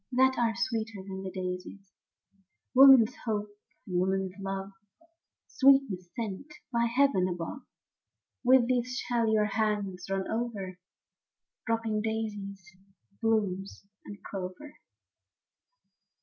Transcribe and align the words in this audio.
That 0.13 0.35
are 0.39 0.55
sweeter 0.55 1.03
than 1.07 1.21
the 1.21 1.29
daisies; 1.29 1.91
Woman's 2.73 3.13
hopes 3.23 3.51
and 3.85 3.99
woman's 3.99 4.33
love, 4.39 4.71
Sweetness 5.45 6.09
sent 6.15 6.51
by 6.73 6.85
heaven 6.85 7.27
above,— 7.29 7.61
With 8.43 8.67
these 8.67 8.97
shall 8.97 9.31
your 9.31 9.45
hands 9.45 10.09
run 10.09 10.27
over. 10.27 10.79
Dropping 11.67 12.01
daisy 12.01 12.55
blooms 13.21 13.83
and 14.03 14.17
clover. 14.23 14.79